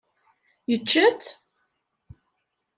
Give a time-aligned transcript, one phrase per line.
[0.69, 1.29] Yečča-tt?